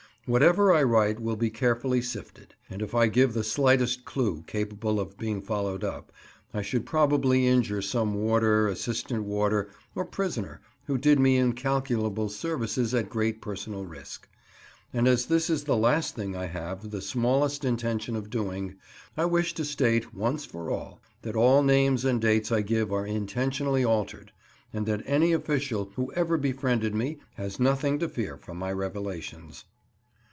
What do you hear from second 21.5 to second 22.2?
names